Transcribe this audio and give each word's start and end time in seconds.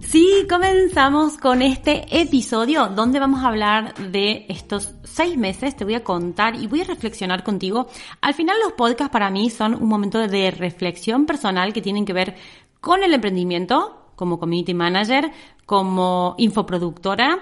Sí, 0.00 0.46
comenzamos 0.48 1.36
con 1.38 1.62
este 1.62 2.06
episodio 2.20 2.88
donde 2.88 3.18
vamos 3.18 3.42
a 3.42 3.48
hablar 3.48 3.94
de 3.94 4.46
estos 4.48 4.94
seis 5.04 5.36
meses. 5.36 5.76
Te 5.76 5.84
voy 5.84 5.94
a 5.94 6.04
contar 6.04 6.54
y 6.54 6.66
voy 6.66 6.82
a 6.82 6.84
reflexionar 6.84 7.42
contigo. 7.42 7.88
Al 8.20 8.34
final 8.34 8.56
los 8.62 8.74
podcasts 8.74 9.12
para 9.12 9.30
mí 9.30 9.50
son 9.50 9.74
un 9.74 9.88
momento 9.88 10.18
de 10.18 10.50
reflexión 10.50 11.26
personal 11.26 11.72
que 11.72 11.82
tienen 11.82 12.04
que 12.04 12.12
ver 12.12 12.36
con 12.80 13.02
el 13.02 13.14
emprendimiento, 13.14 14.12
como 14.16 14.38
community 14.38 14.74
manager, 14.74 15.32
como 15.64 16.34
infoproductora, 16.38 17.40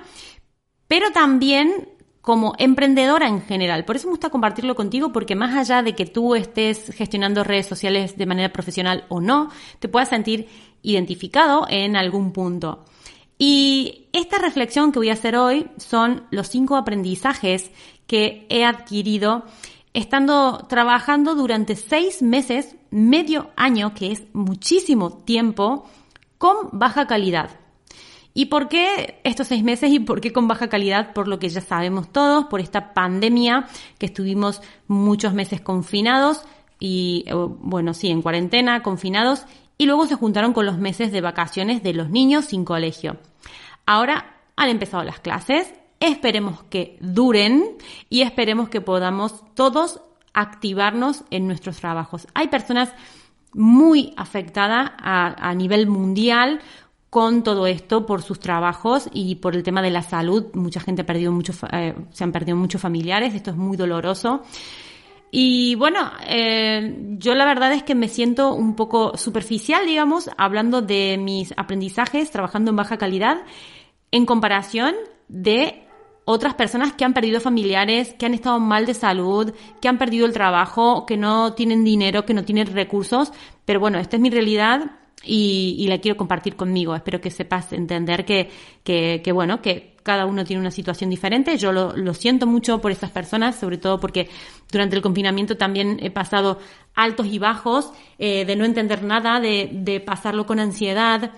pero 0.88 1.10
también 1.12 1.88
como 2.24 2.54
emprendedora 2.58 3.28
en 3.28 3.42
general. 3.42 3.84
Por 3.84 3.96
eso 3.96 4.06
me 4.06 4.12
gusta 4.12 4.30
compartirlo 4.30 4.74
contigo 4.74 5.12
porque 5.12 5.34
más 5.34 5.54
allá 5.54 5.82
de 5.82 5.94
que 5.94 6.06
tú 6.06 6.34
estés 6.34 6.90
gestionando 6.94 7.44
redes 7.44 7.66
sociales 7.66 8.16
de 8.16 8.24
manera 8.24 8.50
profesional 8.50 9.04
o 9.10 9.20
no, 9.20 9.50
te 9.78 9.88
puedas 9.88 10.08
sentir 10.08 10.48
identificado 10.84 11.66
en 11.68 11.96
algún 11.96 12.32
punto. 12.32 12.84
Y 13.36 14.06
esta 14.12 14.38
reflexión 14.38 14.92
que 14.92 15.00
voy 15.00 15.10
a 15.10 15.14
hacer 15.14 15.36
hoy 15.36 15.66
son 15.76 16.26
los 16.30 16.48
cinco 16.48 16.76
aprendizajes 16.76 17.72
que 18.06 18.46
he 18.48 18.64
adquirido 18.64 19.44
estando 19.94 20.66
trabajando 20.68 21.34
durante 21.34 21.76
seis 21.76 22.20
meses, 22.20 22.76
medio 22.90 23.50
año, 23.56 23.94
que 23.94 24.12
es 24.12 24.24
muchísimo 24.32 25.18
tiempo, 25.18 25.88
con 26.36 26.68
baja 26.72 27.06
calidad. 27.06 27.50
¿Y 28.36 28.46
por 28.46 28.68
qué 28.68 29.20
estos 29.22 29.46
seis 29.46 29.62
meses 29.62 29.92
y 29.92 30.00
por 30.00 30.20
qué 30.20 30.32
con 30.32 30.48
baja 30.48 30.68
calidad? 30.68 31.12
Por 31.12 31.28
lo 31.28 31.38
que 31.38 31.48
ya 31.48 31.60
sabemos 31.60 32.12
todos, 32.12 32.46
por 32.46 32.60
esta 32.60 32.92
pandemia 32.92 33.68
que 33.96 34.06
estuvimos 34.06 34.60
muchos 34.88 35.32
meses 35.32 35.60
confinados 35.60 36.42
y, 36.80 37.24
eh, 37.28 37.32
bueno, 37.34 37.94
sí, 37.94 38.10
en 38.10 38.20
cuarentena, 38.20 38.82
confinados, 38.82 39.46
y 39.78 39.86
luego 39.86 40.06
se 40.06 40.14
juntaron 40.14 40.52
con 40.52 40.66
los 40.66 40.78
meses 40.78 41.12
de 41.12 41.20
vacaciones 41.20 41.82
de 41.82 41.94
los 41.94 42.10
niños 42.10 42.46
sin 42.46 42.64
colegio. 42.64 43.18
Ahora 43.86 44.36
han 44.56 44.68
empezado 44.68 45.04
las 45.04 45.20
clases, 45.20 45.72
esperemos 46.00 46.62
que 46.64 46.96
duren 47.00 47.76
y 48.08 48.22
esperemos 48.22 48.68
que 48.68 48.80
podamos 48.80 49.42
todos 49.54 50.00
activarnos 50.32 51.24
en 51.30 51.46
nuestros 51.46 51.78
trabajos. 51.78 52.26
Hay 52.34 52.48
personas 52.48 52.92
muy 53.52 54.12
afectadas 54.16 54.90
a, 54.98 55.54
nivel 55.54 55.86
mundial 55.86 56.60
con 57.08 57.44
todo 57.44 57.68
esto 57.68 58.04
por 58.04 58.22
sus 58.22 58.40
trabajos 58.40 59.08
y 59.12 59.36
por 59.36 59.54
el 59.54 59.62
tema 59.62 59.80
de 59.80 59.90
la 59.90 60.02
salud. 60.02 60.46
Mucha 60.54 60.80
gente 60.80 61.02
ha 61.02 61.06
perdido 61.06 61.30
muchos, 61.30 61.60
eh, 61.70 61.94
se 62.10 62.24
han 62.24 62.32
perdido 62.32 62.56
muchos 62.56 62.80
familiares, 62.80 63.34
esto 63.34 63.50
es 63.50 63.56
muy 63.56 63.76
doloroso. 63.76 64.42
Y 65.36 65.74
bueno, 65.74 66.12
eh, 66.28 66.94
yo 67.18 67.34
la 67.34 67.44
verdad 67.44 67.72
es 67.72 67.82
que 67.82 67.96
me 67.96 68.06
siento 68.06 68.54
un 68.54 68.76
poco 68.76 69.16
superficial, 69.16 69.84
digamos, 69.84 70.30
hablando 70.38 70.80
de 70.80 71.18
mis 71.18 71.52
aprendizajes 71.56 72.30
trabajando 72.30 72.70
en 72.70 72.76
baja 72.76 72.98
calidad 72.98 73.38
en 74.12 74.26
comparación 74.26 74.94
de 75.26 75.88
otras 76.24 76.54
personas 76.54 76.92
que 76.92 77.04
han 77.04 77.14
perdido 77.14 77.40
familiares, 77.40 78.14
que 78.14 78.26
han 78.26 78.34
estado 78.34 78.60
mal 78.60 78.86
de 78.86 78.94
salud, 78.94 79.52
que 79.80 79.88
han 79.88 79.98
perdido 79.98 80.24
el 80.24 80.32
trabajo, 80.32 81.04
que 81.04 81.16
no 81.16 81.54
tienen 81.54 81.82
dinero, 81.82 82.24
que 82.24 82.32
no 82.32 82.44
tienen 82.44 82.68
recursos. 82.68 83.32
Pero 83.64 83.80
bueno, 83.80 83.98
esta 83.98 84.14
es 84.14 84.22
mi 84.22 84.30
realidad 84.30 84.92
y, 85.24 85.84
la 85.88 85.98
quiero 85.98 86.16
compartir 86.16 86.54
conmigo. 86.54 86.94
Espero 86.94 87.20
que 87.20 87.32
sepas 87.32 87.72
entender 87.72 88.24
que, 88.24 88.50
que, 88.84 89.20
que 89.24 89.32
bueno, 89.32 89.60
que 89.60 89.93
cada 90.04 90.26
uno 90.26 90.44
tiene 90.44 90.60
una 90.60 90.70
situación 90.70 91.10
diferente. 91.10 91.56
Yo 91.56 91.72
lo, 91.72 92.14
siento 92.14 92.46
mucho 92.46 92.80
por 92.80 92.92
esas 92.92 93.10
personas, 93.10 93.56
sobre 93.56 93.78
todo 93.78 93.98
porque 93.98 94.28
durante 94.70 94.94
el 94.94 95.02
confinamiento 95.02 95.56
también 95.56 95.98
he 96.00 96.10
pasado 96.10 96.60
altos 96.94 97.26
y 97.26 97.38
bajos, 97.38 97.90
eh, 98.18 98.44
de 98.44 98.54
no 98.54 98.64
entender 98.64 99.02
nada, 99.02 99.40
de, 99.40 100.02
pasarlo 100.04 100.44
con 100.44 100.60
ansiedad, 100.60 101.32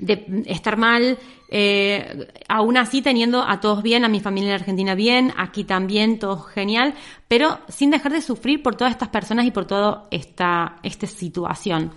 de 0.00 0.42
estar 0.46 0.76
mal, 0.76 1.16
eh, 1.48 2.26
aún 2.48 2.76
así 2.76 3.02
teniendo 3.02 3.42
a 3.42 3.60
todos 3.60 3.84
bien, 3.84 4.04
a 4.04 4.08
mi 4.08 4.18
familia 4.18 4.50
en 4.50 4.60
Argentina 4.60 4.96
bien, 4.96 5.32
aquí 5.36 5.62
también, 5.62 6.18
todo 6.18 6.40
genial, 6.40 6.94
pero 7.28 7.60
sin 7.68 7.90
dejar 7.90 8.12
de 8.12 8.20
sufrir 8.20 8.64
por 8.64 8.74
todas 8.74 8.90
estas 8.90 9.10
personas 9.10 9.46
y 9.46 9.52
por 9.52 9.64
toda 9.64 10.08
esta, 10.10 10.80
esta 10.82 11.06
situación. 11.06 11.92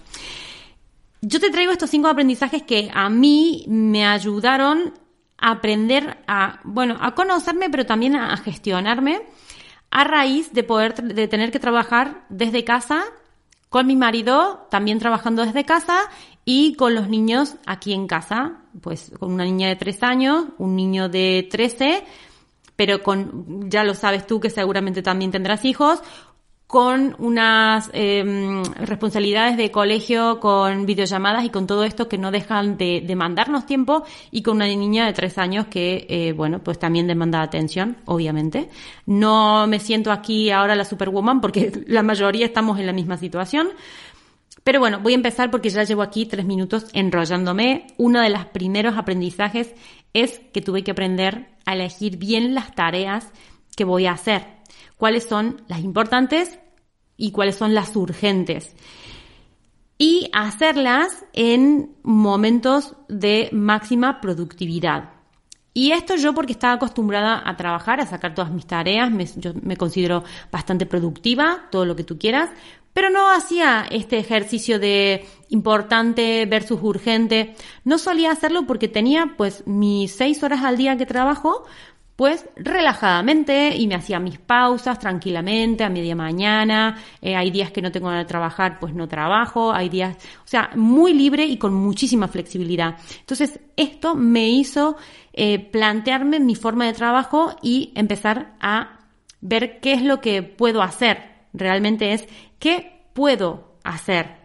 Yo 1.21 1.39
te 1.39 1.49
traigo 1.49 1.71
estos 1.71 1.89
cinco 1.89 2.07
aprendizajes 2.09 2.61
que 2.61 2.91
a 2.93 3.09
mí 3.09 3.65
me 3.67 4.05
ayudaron 4.05 4.93
aprender 5.41 6.17
a, 6.27 6.59
bueno, 6.63 6.97
a 6.99 7.15
conocerme, 7.15 7.69
pero 7.69 7.85
también 7.85 8.15
a 8.15 8.35
gestionarme 8.37 9.21
a 9.91 10.03
raíz 10.03 10.53
de 10.53 10.63
poder, 10.63 10.95
de 10.95 11.27
tener 11.27 11.51
que 11.51 11.59
trabajar 11.59 12.25
desde 12.29 12.63
casa 12.63 13.03
con 13.69 13.85
mi 13.85 13.95
marido, 13.95 14.67
también 14.69 14.99
trabajando 14.99 15.45
desde 15.45 15.65
casa 15.65 15.99
y 16.43 16.75
con 16.75 16.95
los 16.95 17.07
niños 17.07 17.55
aquí 17.65 17.93
en 17.93 18.07
casa, 18.07 18.61
pues 18.81 19.11
con 19.19 19.31
una 19.31 19.45
niña 19.45 19.67
de 19.67 19.75
tres 19.75 20.01
años, 20.01 20.45
un 20.57 20.75
niño 20.75 21.09
de 21.09 21.47
13, 21.49 22.03
pero 22.75 23.03
con, 23.03 23.69
ya 23.69 23.83
lo 23.83 23.93
sabes 23.93 24.25
tú 24.25 24.39
que 24.39 24.49
seguramente 24.49 25.03
también 25.03 25.31
tendrás 25.31 25.65
hijos, 25.65 26.01
con 26.69 27.15
unas 27.17 27.89
eh, 27.93 28.61
responsabilidades 28.75 29.57
de 29.57 29.71
colegio, 29.71 30.39
con 30.39 30.85
videollamadas 30.85 31.43
y 31.43 31.49
con 31.49 31.65
todo 31.65 31.83
esto 31.83 32.07
que 32.07 32.19
no 32.19 32.29
dejan 32.29 32.77
de 32.77 33.01
demandarnos 33.03 33.65
tiempo 33.65 34.03
y 34.29 34.43
con 34.43 34.57
una 34.57 34.67
niña 34.67 35.07
de 35.07 35.13
tres 35.13 35.39
años 35.39 35.65
que, 35.65 36.05
eh, 36.07 36.31
bueno, 36.31 36.59
pues 36.59 36.77
también 36.77 37.07
demanda 37.07 37.41
atención, 37.41 37.97
obviamente. 38.05 38.69
No 39.07 39.65
me 39.65 39.79
siento 39.79 40.11
aquí 40.11 40.51
ahora 40.51 40.75
la 40.75 40.85
superwoman 40.85 41.41
porque 41.41 41.71
la 41.87 42.03
mayoría 42.03 42.45
estamos 42.45 42.79
en 42.79 42.85
la 42.85 42.93
misma 42.93 43.17
situación. 43.17 43.69
Pero 44.63 44.79
bueno, 44.79 44.99
voy 44.99 45.13
a 45.13 45.15
empezar 45.15 45.49
porque 45.49 45.71
ya 45.71 45.85
llevo 45.85 46.03
aquí 46.03 46.27
tres 46.27 46.45
minutos 46.45 46.85
enrollándome. 46.93 47.87
Uno 47.97 48.21
de 48.21 48.29
los 48.29 48.45
primeros 48.45 48.95
aprendizajes 48.95 49.73
es 50.13 50.39
que 50.53 50.61
tuve 50.61 50.83
que 50.83 50.91
aprender 50.91 51.47
a 51.65 51.73
elegir 51.73 52.17
bien 52.17 52.53
las 52.53 52.75
tareas 52.75 53.31
que 53.75 53.85
voy 53.85 54.05
a 54.05 54.11
hacer 54.11 54.58
cuáles 54.99 55.23
son 55.23 55.61
las 55.69 55.79
importantes 55.79 56.59
y 57.15 57.31
cuáles 57.31 57.55
son 57.55 57.73
las 57.73 57.95
urgentes. 57.95 58.75
Y 59.97 60.29
hacerlas 60.33 61.25
en 61.31 61.95
momentos 62.03 62.95
de 63.07 63.47
máxima 63.53 64.19
productividad. 64.19 65.11
Y 65.73 65.93
esto 65.93 66.17
yo 66.17 66.33
porque 66.33 66.51
estaba 66.51 66.73
acostumbrada 66.73 67.41
a 67.45 67.55
trabajar, 67.55 68.01
a 68.01 68.05
sacar 68.05 68.35
todas 68.35 68.51
mis 68.51 68.67
tareas, 68.67 69.09
me, 69.09 69.25
yo 69.37 69.53
me 69.61 69.77
considero 69.77 70.25
bastante 70.51 70.85
productiva, 70.85 71.69
todo 71.71 71.85
lo 71.85 71.95
que 71.95 72.03
tú 72.03 72.19
quieras, 72.19 72.49
pero 72.91 73.09
no 73.09 73.31
hacía 73.31 73.85
este 73.89 74.17
ejercicio 74.17 74.79
de 74.79 75.25
importante 75.47 76.45
versus 76.45 76.79
urgente. 76.81 77.55
No 77.85 77.97
solía 77.97 78.31
hacerlo 78.31 78.67
porque 78.67 78.89
tenía 78.89 79.35
pues 79.37 79.65
mis 79.65 80.11
seis 80.13 80.43
horas 80.43 80.63
al 80.65 80.75
día 80.75 80.97
que 80.97 81.05
trabajo, 81.05 81.65
pues 82.19 82.45
relajadamente 82.57 83.77
y 83.77 83.87
me 83.87 83.95
hacía 83.95 84.19
mis 84.19 84.37
pausas 84.37 84.99
tranquilamente 84.99 85.85
a 85.85 85.89
media 85.89 86.17
mañana. 86.17 86.97
Eh, 87.21 87.33
hay 87.33 87.49
días 87.49 87.71
que 87.71 87.81
no 87.81 87.93
tengo 87.93 88.11
que 88.11 88.25
trabajar, 88.25 88.77
pues 88.77 88.93
no 88.93 89.07
trabajo. 89.07 89.71
Hay 89.71 89.87
días, 89.87 90.17
o 90.43 90.47
sea, 90.47 90.69
muy 90.75 91.13
libre 91.13 91.45
y 91.45 91.55
con 91.55 91.73
muchísima 91.73 92.27
flexibilidad. 92.27 92.97
Entonces, 93.21 93.61
esto 93.77 94.15
me 94.15 94.49
hizo 94.49 94.97
eh, 95.31 95.59
plantearme 95.59 96.41
mi 96.41 96.55
forma 96.55 96.87
de 96.87 96.91
trabajo 96.91 97.55
y 97.61 97.93
empezar 97.95 98.57
a 98.59 98.99
ver 99.39 99.79
qué 99.79 99.93
es 99.93 100.01
lo 100.01 100.19
que 100.19 100.43
puedo 100.43 100.81
hacer. 100.81 101.47
Realmente 101.53 102.11
es 102.11 102.27
qué 102.59 103.05
puedo 103.13 103.77
hacer. 103.85 104.35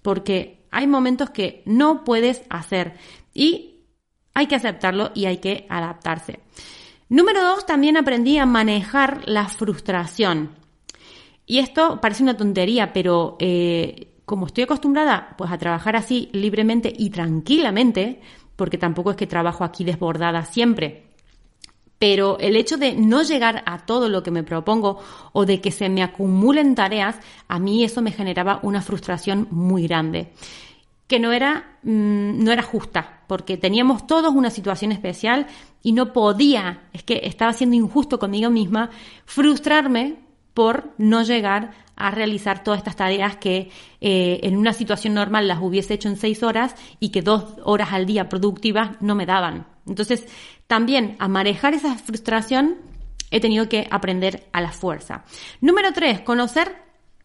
Porque 0.00 0.64
hay 0.70 0.86
momentos 0.86 1.30
que 1.30 1.64
no 1.66 2.04
puedes 2.04 2.44
hacer 2.50 2.94
y 3.34 3.80
hay 4.32 4.46
que 4.46 4.54
aceptarlo 4.54 5.10
y 5.12 5.24
hay 5.24 5.38
que 5.38 5.66
adaptarse. 5.68 6.38
Número 7.08 7.40
dos, 7.40 7.66
también 7.66 7.96
aprendí 7.96 8.38
a 8.38 8.46
manejar 8.46 9.22
la 9.26 9.46
frustración. 9.48 10.56
Y 11.46 11.58
esto 11.58 12.00
parece 12.00 12.24
una 12.24 12.36
tontería, 12.36 12.92
pero 12.92 13.36
eh, 13.38 14.16
como 14.24 14.46
estoy 14.46 14.64
acostumbrada 14.64 15.34
pues 15.38 15.52
a 15.52 15.58
trabajar 15.58 15.94
así 15.94 16.28
libremente 16.32 16.92
y 16.96 17.10
tranquilamente, 17.10 18.20
porque 18.56 18.76
tampoco 18.76 19.12
es 19.12 19.16
que 19.16 19.28
trabajo 19.28 19.62
aquí 19.62 19.84
desbordada 19.84 20.44
siempre, 20.44 21.06
pero 21.98 22.38
el 22.40 22.56
hecho 22.56 22.76
de 22.76 22.94
no 22.94 23.22
llegar 23.22 23.62
a 23.66 23.86
todo 23.86 24.08
lo 24.08 24.24
que 24.24 24.32
me 24.32 24.42
propongo 24.42 24.98
o 25.32 25.46
de 25.46 25.60
que 25.60 25.70
se 25.70 25.88
me 25.88 26.02
acumulen 26.02 26.74
tareas, 26.74 27.20
a 27.46 27.60
mí 27.60 27.84
eso 27.84 28.02
me 28.02 28.10
generaba 28.10 28.58
una 28.64 28.82
frustración 28.82 29.46
muy 29.52 29.86
grande 29.86 30.32
que 31.06 31.20
no 31.20 31.32
era, 31.32 31.78
mm, 31.82 32.42
no 32.42 32.52
era 32.52 32.62
justa, 32.62 33.22
porque 33.28 33.56
teníamos 33.56 34.06
todos 34.06 34.34
una 34.34 34.50
situación 34.50 34.92
especial 34.92 35.46
y 35.86 35.92
no 35.92 36.12
podía, 36.12 36.80
es 36.92 37.04
que 37.04 37.20
estaba 37.22 37.52
siendo 37.52 37.76
injusto 37.76 38.18
conmigo 38.18 38.50
misma, 38.50 38.90
frustrarme 39.24 40.16
por 40.52 40.92
no 40.98 41.22
llegar 41.22 41.74
a 41.94 42.10
realizar 42.10 42.64
todas 42.64 42.78
estas 42.78 42.96
tareas 42.96 43.36
que 43.36 43.70
eh, 44.00 44.40
en 44.42 44.56
una 44.56 44.72
situación 44.72 45.14
normal 45.14 45.46
las 45.46 45.62
hubiese 45.62 45.94
hecho 45.94 46.08
en 46.08 46.16
seis 46.16 46.42
horas 46.42 46.74
y 46.98 47.10
que 47.10 47.22
dos 47.22 47.44
horas 47.62 47.92
al 47.92 48.04
día 48.04 48.28
productivas 48.28 49.00
no 49.00 49.14
me 49.14 49.26
daban. 49.26 49.68
Entonces, 49.86 50.26
también 50.66 51.14
a 51.20 51.28
manejar 51.28 51.72
esa 51.74 51.94
frustración 51.94 52.78
he 53.30 53.38
tenido 53.38 53.68
que 53.68 53.86
aprender 53.88 54.48
a 54.52 54.60
la 54.62 54.72
fuerza. 54.72 55.22
Número 55.60 55.92
tres, 55.92 56.20
conocer 56.22 56.82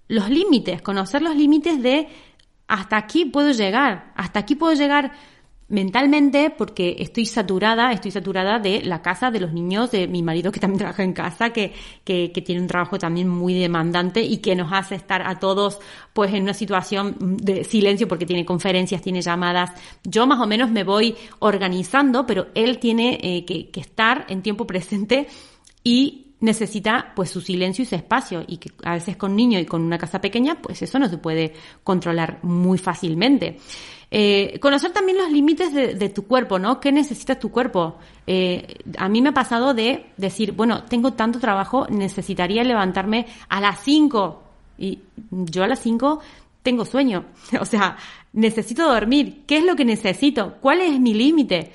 los 0.08 0.30
límites, 0.30 0.84
conocer 0.84 1.24
los 1.24 1.36
límites 1.36 1.81
de 1.81 2.10
hasta 2.68 2.96
aquí 2.96 3.25
puedo 3.25 3.54
llegar, 3.54 4.13
hasta 4.16 4.42
aquí 4.42 4.54
puedo 4.54 4.75
llegar 4.75 5.13
mentalmente 5.71 6.50
porque 6.50 6.97
estoy 7.00 7.25
saturada, 7.25 7.91
estoy 7.94 8.12
saturada 8.12 8.59
de 8.59 8.81
la 8.83 9.01
casa, 9.01 9.31
de 9.31 9.39
los 9.39 9.53
niños, 9.53 9.89
de 9.89 10.07
mi 10.07 10.21
marido 10.21 10.51
que 10.51 10.59
también 10.59 10.79
trabaja 10.79 11.03
en 11.03 11.13
casa, 11.13 11.51
que, 11.51 11.73
que, 12.03 12.29
tiene 12.45 12.62
un 12.62 12.68
trabajo 12.68 13.00
también 13.00 13.29
muy 13.29 13.53
demandante 13.53 14.21
y 14.21 14.38
que 14.38 14.56
nos 14.56 14.71
hace 14.73 14.95
estar 14.95 15.21
a 15.25 15.39
todos 15.39 15.79
pues 16.13 16.33
en 16.33 16.44
una 16.44 16.53
situación 16.53 17.15
de 17.38 17.63
silencio 17.63 18.07
porque 18.07 18.25
tiene 18.25 18.45
conferencias, 18.45 19.01
tiene 19.01 19.21
llamadas. 19.21 19.71
Yo 20.03 20.27
más 20.27 20.39
o 20.41 20.45
menos 20.45 20.69
me 20.69 20.83
voy 20.83 21.15
organizando, 21.39 22.25
pero 22.25 22.47
él 22.53 22.79
tiene 22.79 23.17
eh, 23.21 23.45
que, 23.45 23.69
que 23.69 23.79
estar 23.79 24.25
en 24.27 24.41
tiempo 24.41 24.67
presente 24.67 25.27
y 25.83 26.31
necesita 26.41 27.13
pues 27.15 27.29
su 27.29 27.39
silencio 27.39 27.83
y 27.83 27.85
su 27.85 27.95
espacio 27.95 28.43
y 28.45 28.57
que 28.57 28.71
a 28.83 28.93
veces 28.93 29.15
con 29.15 29.35
niño 29.35 29.59
y 29.59 29.65
con 29.65 29.81
una 29.81 29.97
casa 29.97 30.19
pequeña 30.19 30.61
pues 30.61 30.81
eso 30.81 30.99
no 30.99 31.07
se 31.07 31.17
puede 31.17 31.53
controlar 31.83 32.39
muy 32.43 32.77
fácilmente. 32.77 33.57
Eh, 34.13 34.59
conocer 34.59 34.91
también 34.91 35.17
los 35.17 35.31
límites 35.31 35.73
de, 35.73 36.09
tu 36.09 36.27
cuerpo, 36.27 36.59
¿no? 36.59 36.81
¿Qué 36.81 36.91
necesita 36.91 37.39
tu 37.39 37.49
cuerpo? 37.49 37.97
Eh, 38.27 38.79
a 38.97 39.07
mí 39.07 39.21
me 39.21 39.29
ha 39.29 39.33
pasado 39.33 39.73
de 39.73 40.07
decir, 40.17 40.51
bueno, 40.51 40.83
tengo 40.83 41.13
tanto 41.13 41.39
trabajo, 41.39 41.88
necesitaría 41.89 42.65
levantarme 42.65 43.27
a 43.47 43.61
las 43.61 43.81
5 43.83 44.43
y 44.79 44.99
yo 45.31 45.63
a 45.63 45.67
las 45.67 45.79
5 45.79 46.19
tengo 46.61 46.83
sueño, 46.83 47.25
o 47.61 47.65
sea, 47.65 47.95
necesito 48.33 48.91
dormir, 48.91 49.43
¿qué 49.47 49.59
es 49.59 49.63
lo 49.63 49.77
que 49.77 49.85
necesito? 49.85 50.57
¿Cuál 50.59 50.81
es 50.81 50.99
mi 50.99 51.13
límite? 51.13 51.71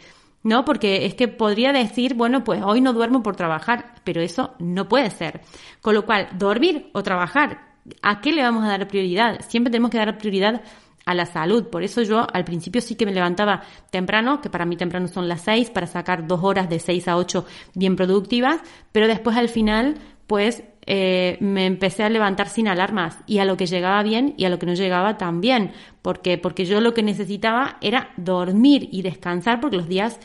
¿No? 0.46 0.64
Porque 0.64 1.06
es 1.06 1.14
que 1.14 1.26
podría 1.26 1.72
decir, 1.72 2.14
bueno, 2.14 2.44
pues 2.44 2.62
hoy 2.62 2.80
no 2.80 2.92
duermo 2.92 3.20
por 3.20 3.34
trabajar, 3.34 3.94
pero 4.04 4.20
eso 4.20 4.54
no 4.60 4.88
puede 4.88 5.10
ser. 5.10 5.40
Con 5.80 5.94
lo 5.94 6.06
cual, 6.06 6.28
dormir 6.38 6.88
o 6.92 7.02
trabajar, 7.02 7.62
¿a 8.00 8.20
qué 8.20 8.30
le 8.32 8.42
vamos 8.42 8.64
a 8.64 8.68
dar 8.68 8.86
prioridad? 8.86 9.40
Siempre 9.48 9.72
tenemos 9.72 9.90
que 9.90 9.98
dar 9.98 10.16
prioridad 10.18 10.62
a 11.04 11.14
la 11.14 11.26
salud. 11.26 11.66
Por 11.66 11.82
eso 11.82 12.02
yo 12.02 12.28
al 12.32 12.44
principio 12.44 12.80
sí 12.80 12.94
que 12.94 13.06
me 13.06 13.12
levantaba 13.12 13.62
temprano, 13.90 14.40
que 14.40 14.48
para 14.48 14.66
mí 14.66 14.76
temprano 14.76 15.08
son 15.08 15.28
las 15.28 15.40
seis, 15.40 15.68
para 15.68 15.88
sacar 15.88 16.28
dos 16.28 16.40
horas 16.44 16.68
de 16.68 16.78
seis 16.78 17.08
a 17.08 17.16
ocho 17.16 17.44
bien 17.74 17.96
productivas, 17.96 18.60
pero 18.92 19.08
después 19.08 19.36
al 19.36 19.48
final, 19.48 19.96
pues 20.28 20.62
eh, 20.86 21.36
me 21.40 21.66
empecé 21.66 22.04
a 22.04 22.08
levantar 22.08 22.48
sin 22.48 22.68
alarmas 22.68 23.18
y 23.26 23.38
a 23.38 23.44
lo 23.44 23.56
que 23.56 23.66
llegaba 23.66 24.02
bien 24.02 24.34
y 24.36 24.44
a 24.44 24.48
lo 24.48 24.58
que 24.58 24.66
no 24.66 24.74
llegaba 24.74 25.18
también, 25.18 25.72
porque 26.00 26.38
porque 26.38 26.64
yo 26.64 26.80
lo 26.80 26.94
que 26.94 27.02
necesitaba 27.02 27.76
era 27.80 28.10
dormir 28.16 28.88
y 28.92 29.02
descansar 29.02 29.60
porque 29.60 29.76
los 29.76 29.88
días 29.88 30.20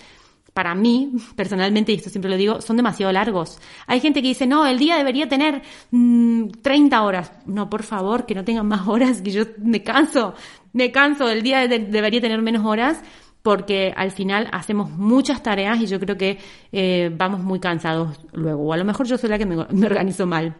para 0.53 0.75
mí, 0.75 1.13
personalmente, 1.35 1.91
y 1.91 1.95
esto 1.95 2.09
siempre 2.09 2.29
lo 2.29 2.37
digo, 2.37 2.61
son 2.61 2.77
demasiado 2.77 3.11
largos. 3.11 3.59
Hay 3.87 3.99
gente 3.99 4.21
que 4.21 4.29
dice, 4.29 4.45
no, 4.45 4.65
el 4.65 4.77
día 4.77 4.97
debería 4.97 5.27
tener 5.27 5.61
30 5.91 5.91
mm, 5.91 7.03
horas. 7.03 7.31
No, 7.45 7.69
por 7.69 7.83
favor, 7.83 8.25
que 8.25 8.35
no 8.35 8.43
tengan 8.43 8.67
más 8.67 8.87
horas, 8.87 9.21
que 9.21 9.31
yo 9.31 9.43
me 9.57 9.83
canso, 9.83 10.35
me 10.73 10.91
canso, 10.91 11.29
el 11.29 11.41
día 11.41 11.67
debería 11.67 12.21
tener 12.21 12.41
menos 12.41 12.65
horas 12.65 13.01
porque 13.41 13.93
al 13.95 14.11
final 14.11 14.47
hacemos 14.51 14.89
muchas 14.91 15.41
tareas 15.41 15.79
y 15.81 15.87
yo 15.87 15.99
creo 15.99 16.17
que 16.17 16.37
eh, 16.71 17.11
vamos 17.15 17.41
muy 17.41 17.59
cansados 17.59 18.19
luego. 18.33 18.63
O 18.63 18.73
a 18.73 18.77
lo 18.77 18.85
mejor 18.85 19.07
yo 19.07 19.17
soy 19.17 19.29
la 19.29 19.37
que 19.37 19.45
me, 19.45 19.55
me 19.69 19.85
organizo 19.85 20.25
mal. 20.25 20.55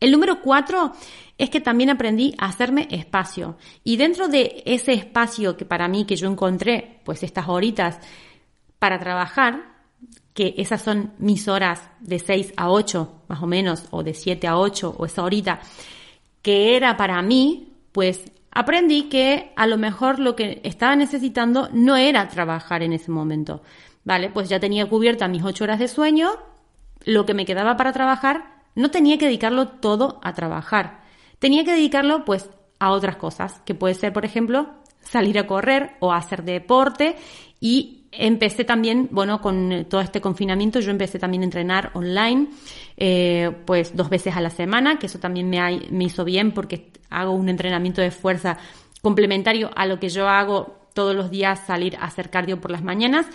El 0.00 0.12
número 0.12 0.40
cuatro 0.40 0.92
es 1.36 1.50
que 1.50 1.60
también 1.60 1.90
aprendí 1.90 2.34
a 2.38 2.46
hacerme 2.46 2.86
espacio. 2.90 3.56
Y 3.82 3.96
dentro 3.96 4.28
de 4.28 4.62
ese 4.64 4.92
espacio 4.92 5.56
que 5.56 5.64
para 5.64 5.88
mí, 5.88 6.04
que 6.04 6.16
yo 6.16 6.30
encontré, 6.30 7.00
pues 7.04 7.22
estas 7.22 7.48
horitas 7.48 7.98
para 8.78 8.98
trabajar, 8.98 9.78
que 10.34 10.54
esas 10.56 10.82
son 10.82 11.14
mis 11.18 11.48
horas 11.48 11.90
de 11.98 12.20
6 12.20 12.54
a 12.56 12.70
8, 12.70 13.22
más 13.26 13.42
o 13.42 13.46
menos, 13.46 13.86
o 13.90 14.04
de 14.04 14.14
7 14.14 14.46
a 14.46 14.56
8, 14.56 14.94
o 14.96 15.04
esa 15.04 15.24
horita, 15.24 15.60
que 16.42 16.76
era 16.76 16.96
para 16.96 17.20
mí, 17.22 17.72
pues 17.90 18.30
aprendí 18.58 19.04
que 19.04 19.52
a 19.54 19.68
lo 19.68 19.78
mejor 19.78 20.18
lo 20.18 20.34
que 20.34 20.60
estaba 20.64 20.96
necesitando 20.96 21.68
no 21.72 21.96
era 21.96 22.26
trabajar 22.26 22.82
en 22.82 22.92
ese 22.92 23.12
momento. 23.12 23.62
Vale, 24.02 24.30
pues 24.30 24.48
ya 24.48 24.58
tenía 24.58 24.86
cubierta 24.86 25.28
mis 25.28 25.44
ocho 25.44 25.62
horas 25.62 25.78
de 25.78 25.86
sueño, 25.86 26.30
lo 27.04 27.24
que 27.24 27.34
me 27.34 27.46
quedaba 27.46 27.76
para 27.76 27.92
trabajar, 27.92 28.64
no 28.74 28.90
tenía 28.90 29.16
que 29.16 29.26
dedicarlo 29.26 29.68
todo 29.68 30.18
a 30.24 30.34
trabajar. 30.34 31.02
Tenía 31.38 31.62
que 31.62 31.70
dedicarlo 31.70 32.24
pues 32.24 32.50
a 32.80 32.90
otras 32.90 33.14
cosas, 33.14 33.62
que 33.64 33.76
puede 33.76 33.94
ser, 33.94 34.12
por 34.12 34.24
ejemplo, 34.24 34.70
salir 35.02 35.38
a 35.38 35.46
correr 35.46 35.92
o 36.00 36.12
hacer 36.12 36.42
deporte 36.42 37.14
y 37.60 37.97
empecé 38.12 38.64
también, 38.64 39.08
bueno, 39.10 39.40
con 39.40 39.86
todo 39.88 40.00
este 40.00 40.20
confinamiento, 40.20 40.80
yo 40.80 40.90
empecé 40.90 41.18
también 41.18 41.42
a 41.42 41.46
entrenar 41.46 41.90
online, 41.94 42.48
eh, 42.96 43.50
pues 43.66 43.94
dos 43.94 44.08
veces 44.08 44.36
a 44.36 44.40
la 44.40 44.50
semana, 44.50 44.98
que 44.98 45.06
eso 45.06 45.18
también 45.18 45.48
me, 45.50 45.82
me 45.90 46.04
hizo 46.04 46.24
bien 46.24 46.52
porque 46.52 46.90
hago 47.10 47.32
un 47.32 47.48
entrenamiento 47.48 48.00
de 48.00 48.10
fuerza 48.10 48.58
complementario 49.02 49.70
a 49.74 49.86
lo 49.86 49.98
que 50.00 50.08
yo 50.08 50.28
hago 50.28 50.78
todos 50.94 51.14
los 51.14 51.30
días, 51.30 51.66
salir 51.66 51.96
a 51.96 52.04
hacer 52.04 52.30
cardio 52.30 52.60
por 52.60 52.70
las 52.70 52.82
mañanas. 52.82 53.26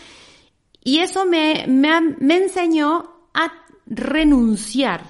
Y 0.84 1.00
eso 1.00 1.26
me, 1.26 1.66
me, 1.68 2.02
me 2.20 2.36
enseñó 2.36 3.30
a 3.34 3.54
renunciar. 3.86 5.04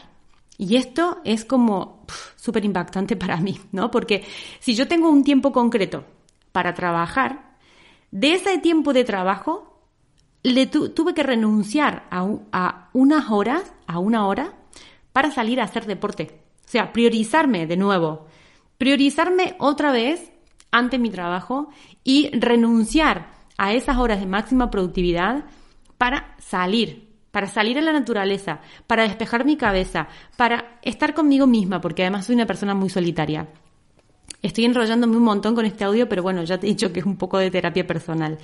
Y 0.57 0.75
esto 0.75 1.19
es 1.25 1.45
como 1.45 2.05
súper 2.35 2.63
impactante 2.63 3.15
para 3.15 3.37
mí, 3.37 3.59
¿no? 3.71 3.89
Porque 3.89 4.23
si 4.59 4.75
yo 4.75 4.87
tengo 4.87 5.09
un 5.09 5.23
tiempo 5.23 5.51
concreto 5.51 6.05
para 6.51 6.75
trabajar, 6.75 7.52
de 8.13 8.35
ese 8.35 8.59
tiempo 8.59 8.93
de 8.93 9.03
trabajo, 9.03 9.89
le 10.43 10.67
tuve 10.67 11.15
que 11.15 11.23
renunciar 11.23 12.05
a, 12.11 12.29
a, 12.51 12.89
unas 12.93 13.31
horas, 13.31 13.73
a 13.87 13.97
una 13.97 14.27
hora, 14.27 14.53
para 15.13 15.31
salir 15.31 15.59
a 15.59 15.63
hacer 15.63 15.87
deporte. 15.87 16.39
O 16.63 16.69
sea, 16.69 16.93
priorizarme 16.93 17.65
de 17.65 17.75
nuevo. 17.75 18.27
Priorizarme 18.77 19.55
otra 19.57 19.91
vez 19.91 20.31
ante 20.69 20.99
mi 20.99 21.09
trabajo 21.09 21.69
y 22.03 22.29
renunciar 22.37 23.31
a 23.57 23.73
esas 23.73 23.97
horas 23.97 24.19
de 24.19 24.27
máxima 24.27 24.69
productividad 24.69 25.45
para 25.97 26.35
salir, 26.37 27.09
para 27.31 27.47
salir 27.47 27.79
a 27.79 27.81
la 27.81 27.93
naturaleza, 27.93 28.59
para 28.85 29.03
despejar 29.03 29.43
mi 29.43 29.57
cabeza, 29.57 30.07
para 30.37 30.77
estar 30.83 31.15
conmigo 31.15 31.47
misma, 31.47 31.81
porque 31.81 32.03
además 32.03 32.27
soy 32.27 32.35
una 32.35 32.45
persona 32.45 32.75
muy 32.75 32.91
solitaria. 32.91 33.47
Estoy 34.41 34.65
enrollándome 34.65 35.15
un 35.15 35.23
montón 35.23 35.55
con 35.55 35.65
este 35.65 35.85
audio, 35.85 36.09
pero 36.09 36.21
bueno, 36.21 36.43
ya 36.43 36.59
te 36.59 36.67
he 36.67 36.69
dicho 36.69 36.91
que 36.91 36.99
es 36.99 37.05
un 37.05 37.17
poco 37.17 37.37
de 37.37 37.49
terapia 37.49 37.87
personal. 37.87 38.37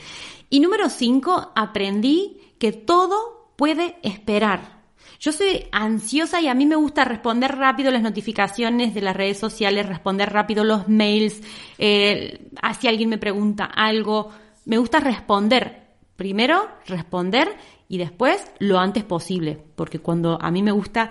Y 0.50 0.62
número 0.62 0.90
cinco, 0.90 1.52
aprendí 1.56 2.38
que 2.58 2.72
todo 2.72 3.52
puede 3.58 3.98
esperar. 4.02 4.80
Yo 5.20 5.34
soy 5.34 5.66
ansiosa 5.74 6.40
y 6.40 6.48
a 6.48 6.54
mí 6.54 6.66
me 6.66 6.78
gusta 6.78 7.04
responder 7.04 7.58
rápido 7.58 7.92
las 7.92 8.02
notificaciones 8.02 8.94
de 8.94 9.02
las 9.02 9.16
redes 9.16 9.38
sociales, 9.38 9.86
responder 9.86 10.32
rápido 10.32 10.64
los 10.64 10.88
mails, 10.88 11.42
eh, 11.78 12.50
si 12.80 12.88
alguien 12.88 13.10
me 13.10 13.18
pregunta 13.18 13.66
algo. 13.66 14.30
Me 14.66 14.78
gusta 14.78 15.02
responder. 15.02 15.90
Primero, 16.16 16.70
responder 16.88 17.50
y 17.90 17.98
después 17.98 18.42
lo 18.60 18.80
antes 18.80 19.04
posible, 19.04 19.62
porque 19.76 20.00
cuando 20.00 20.38
a 20.42 20.52
mí 20.52 20.64
me 20.64 20.72
gusta 20.72 21.10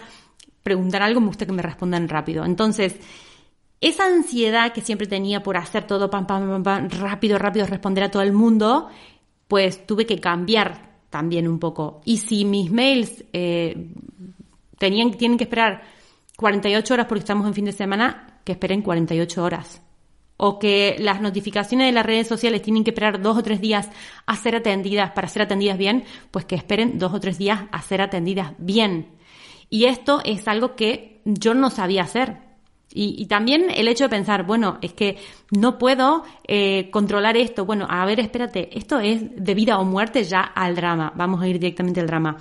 preguntar 0.62 1.02
algo, 1.02 1.20
me 1.20 1.26
gusta 1.26 1.44
que 1.44 1.52
me 1.52 1.62
respondan 1.62 2.08
rápido. 2.08 2.44
Entonces, 2.44 2.96
esa 3.80 4.06
ansiedad 4.06 4.72
que 4.72 4.80
siempre 4.80 5.06
tenía 5.06 5.42
por 5.42 5.56
hacer 5.56 5.86
todo 5.86 6.10
pam, 6.10 6.26
pam, 6.26 6.62
pam, 6.62 6.88
rápido, 6.90 7.38
rápido, 7.38 7.66
responder 7.66 8.04
a 8.04 8.10
todo 8.10 8.22
el 8.22 8.32
mundo, 8.32 8.88
pues 9.46 9.86
tuve 9.86 10.04
que 10.04 10.18
cambiar 10.18 10.98
también 11.10 11.46
un 11.46 11.58
poco. 11.58 12.00
Y 12.04 12.18
si 12.18 12.44
mis 12.44 12.70
mails 12.70 13.24
eh, 13.32 13.92
tenían, 14.78 15.12
tienen 15.12 15.38
que 15.38 15.44
esperar 15.44 15.82
48 16.36 16.94
horas 16.94 17.06
porque 17.06 17.20
estamos 17.20 17.46
en 17.46 17.54
fin 17.54 17.64
de 17.66 17.72
semana, 17.72 18.40
que 18.44 18.52
esperen 18.52 18.82
48 18.82 19.44
horas. 19.44 19.82
O 20.36 20.58
que 20.58 20.96
las 21.00 21.20
notificaciones 21.20 21.88
de 21.88 21.92
las 21.92 22.06
redes 22.06 22.28
sociales 22.28 22.62
tienen 22.62 22.84
que 22.84 22.90
esperar 22.90 23.20
dos 23.20 23.36
o 23.36 23.42
tres 23.42 23.60
días 23.60 23.90
a 24.24 24.36
ser 24.36 24.54
atendidas 24.54 25.10
para 25.10 25.26
ser 25.26 25.42
atendidas 25.42 25.78
bien, 25.78 26.04
pues 26.30 26.44
que 26.44 26.54
esperen 26.54 26.98
dos 26.98 27.12
o 27.12 27.20
tres 27.20 27.38
días 27.38 27.62
a 27.72 27.82
ser 27.82 28.00
atendidas 28.00 28.52
bien. 28.58 29.08
Y 29.68 29.86
esto 29.86 30.20
es 30.24 30.46
algo 30.46 30.76
que 30.76 31.22
yo 31.24 31.54
no 31.54 31.70
sabía 31.70 32.02
hacer 32.02 32.47
Y, 32.90 33.26
también 33.26 33.66
el 33.70 33.86
hecho 33.86 34.04
de 34.04 34.10
pensar, 34.10 34.44
bueno, 34.46 34.78
es 34.80 34.94
que 34.94 35.18
no 35.50 35.76
puedo 35.76 36.24
eh, 36.46 36.88
controlar 36.90 37.36
esto. 37.36 37.66
Bueno, 37.66 37.86
a 37.88 38.04
ver, 38.06 38.18
espérate, 38.18 38.76
esto 38.76 38.98
es 38.98 39.22
de 39.36 39.54
vida 39.54 39.78
o 39.78 39.84
muerte 39.84 40.24
ya 40.24 40.40
al 40.40 40.74
drama. 40.74 41.12
Vamos 41.14 41.42
a 41.42 41.48
ir 41.48 41.58
directamente 41.58 42.00
al 42.00 42.06
drama. 42.06 42.38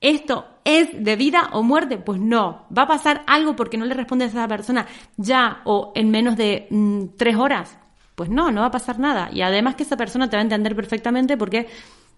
¿Esto 0.00 0.46
es 0.64 0.88
de 0.92 1.16
vida 1.16 1.50
o 1.52 1.62
muerte? 1.62 1.98
Pues 1.98 2.20
no. 2.20 2.66
¿Va 2.76 2.82
a 2.82 2.88
pasar 2.88 3.22
algo 3.26 3.54
porque 3.54 3.76
no 3.76 3.84
le 3.84 3.94
respondes 3.94 4.34
a 4.34 4.38
esa 4.38 4.48
persona 4.48 4.86
ya 5.16 5.62
o 5.64 5.92
en 5.94 6.10
menos 6.10 6.36
de 6.36 6.66
mm, 6.70 7.16
tres 7.16 7.36
horas? 7.36 7.78
Pues 8.16 8.28
no, 8.28 8.50
no 8.50 8.62
va 8.62 8.66
a 8.66 8.72
pasar 8.72 8.98
nada. 8.98 9.30
Y 9.32 9.42
además 9.42 9.76
que 9.76 9.84
esa 9.84 9.96
persona 9.96 10.28
te 10.28 10.36
va 10.36 10.40
a 10.40 10.44
entender 10.44 10.74
perfectamente 10.74 11.36
porque 11.36 11.68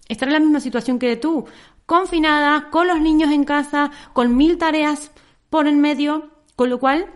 estará 0.09 0.31
en 0.31 0.35
la 0.35 0.41
misma 0.41 0.61
situación 0.61 0.99
que 0.99 1.17
tú. 1.17 1.45
Confinada, 1.85 2.71
con 2.71 2.87
los 2.87 3.01
niños 3.01 3.31
en 3.31 3.45
casa, 3.45 3.91
con 4.15 4.35
mil 4.35 4.57
tareas 4.57 5.13
por 5.51 5.67
en 5.69 5.81
medio. 5.81 6.31
Con 6.57 6.71
lo 6.71 6.81
cual 6.81 7.07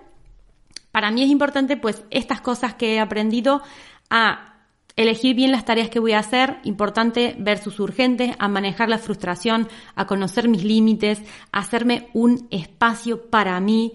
para 0.92 1.10
mí 1.10 1.22
es 1.22 1.30
importante 1.30 1.76
pues 1.76 2.04
estas 2.10 2.40
cosas 2.40 2.74
que 2.74 2.94
he 2.94 3.00
aprendido 3.00 3.62
a 4.08 4.50
elegir 4.96 5.34
bien 5.34 5.52
las 5.52 5.64
tareas 5.64 5.88
que 5.88 6.00
voy 6.00 6.12
a 6.12 6.18
hacer, 6.18 6.58
importante 6.64 7.36
versus 7.38 7.78
urgentes, 7.80 8.34
a 8.38 8.48
manejar 8.48 8.88
la 8.88 8.98
frustración, 8.98 9.68
a 9.94 10.06
conocer 10.06 10.48
mis 10.48 10.64
límites, 10.64 11.22
a 11.52 11.60
hacerme 11.60 12.08
un 12.12 12.48
espacio 12.50 13.30
para 13.30 13.58
mí. 13.60 13.92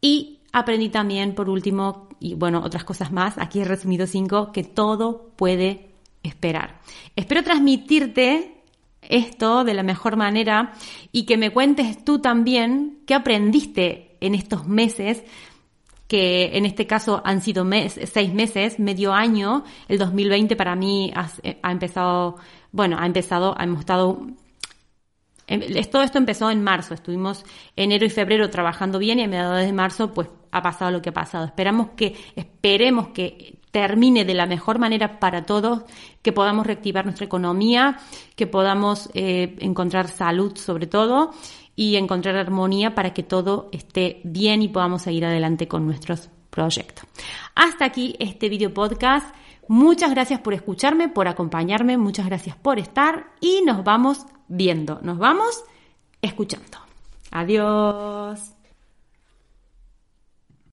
Y 0.00 0.40
aprendí 0.52 0.88
también 0.88 1.34
por 1.34 1.48
último 1.48 2.08
y 2.20 2.34
bueno, 2.34 2.62
otras 2.64 2.84
cosas 2.84 3.12
más, 3.12 3.36
aquí 3.38 3.60
he 3.60 3.64
resumido 3.64 4.06
cinco, 4.06 4.52
que 4.52 4.64
todo 4.64 5.32
puede 5.36 5.90
esperar. 6.22 6.80
Espero 7.14 7.42
transmitirte 7.42 8.62
esto 9.02 9.64
de 9.64 9.74
la 9.74 9.82
mejor 9.82 10.16
manera 10.16 10.72
y 11.12 11.24
que 11.24 11.36
me 11.36 11.50
cuentes 11.50 12.04
tú 12.04 12.20
también 12.20 13.00
qué 13.06 13.14
aprendiste 13.14 14.16
en 14.20 14.34
estos 14.34 14.66
meses 14.66 15.22
que 16.08 16.56
en 16.56 16.66
este 16.66 16.86
caso 16.86 17.20
han 17.24 17.40
sido 17.40 17.66
seis 18.04 18.32
meses, 18.32 18.78
medio 18.78 19.12
año. 19.12 19.64
El 19.88 19.98
2020 19.98 20.56
para 20.56 20.76
mí 20.76 21.12
ha, 21.14 21.70
empezado, 21.70 22.36
bueno, 22.72 22.96
ha 22.98 23.06
empezado, 23.06 23.56
hemos 23.58 23.80
estado 23.80 24.26
em, 25.46 25.60
todo 25.90 26.02
esto 26.02 26.18
empezó 26.18 26.50
en 26.50 26.62
marzo, 26.62 26.94
estuvimos 26.94 27.44
enero 27.74 28.04
y 28.04 28.10
febrero 28.10 28.50
trabajando 28.50 28.98
bien 28.98 29.18
y 29.18 29.24
a 29.24 29.28
mediados 29.28 29.64
de 29.64 29.72
marzo 29.72 30.12
pues 30.12 30.28
ha 30.52 30.62
pasado 30.62 30.90
lo 30.90 31.02
que 31.02 31.10
ha 31.10 31.14
pasado. 31.14 31.44
Esperamos 31.44 31.90
que, 31.96 32.14
esperemos 32.36 33.08
que 33.08 33.58
termine 33.70 34.24
de 34.24 34.34
la 34.34 34.46
mejor 34.46 34.78
manera 34.78 35.18
para 35.18 35.44
todos, 35.44 35.82
que 36.22 36.32
podamos 36.32 36.66
reactivar 36.66 37.04
nuestra 37.04 37.26
economía, 37.26 37.98
que 38.34 38.46
podamos 38.46 39.10
eh, 39.12 39.54
encontrar 39.60 40.08
salud 40.08 40.56
sobre 40.56 40.86
todo 40.86 41.32
y 41.76 41.96
encontrar 41.96 42.36
armonía 42.36 42.94
para 42.94 43.12
que 43.12 43.22
todo 43.22 43.68
esté 43.70 44.20
bien 44.24 44.62
y 44.62 44.68
podamos 44.68 45.02
seguir 45.02 45.26
adelante 45.26 45.68
con 45.68 45.86
nuestros 45.86 46.30
proyectos. 46.50 47.04
Hasta 47.54 47.84
aquí 47.84 48.16
este 48.18 48.48
video 48.48 48.72
podcast. 48.72 49.32
Muchas 49.68 50.10
gracias 50.10 50.40
por 50.40 50.54
escucharme, 50.54 51.08
por 51.08 51.28
acompañarme, 51.28 51.98
muchas 51.98 52.26
gracias 52.26 52.56
por 52.56 52.78
estar 52.78 53.32
y 53.40 53.62
nos 53.62 53.84
vamos 53.84 54.26
viendo, 54.48 55.00
nos 55.02 55.18
vamos 55.18 55.64
escuchando. 56.22 56.78
Adiós. 57.30 58.55